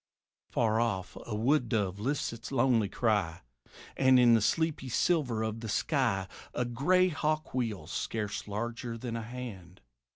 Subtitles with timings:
[0.49, 3.41] Far off a wood dove lifts its lonely cry;
[3.95, 9.15] And in the sleepy silver of the sky A gray hawk wheels scarce larger than
[9.15, 9.79] a hand.